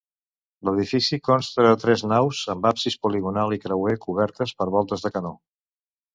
[0.69, 5.37] L'edifici consta de tres naus amb absis poligonal i creuer, cobertes per voltes de canó.